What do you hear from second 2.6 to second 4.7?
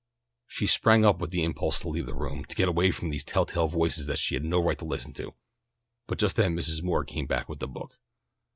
away from these telltale voices that she had no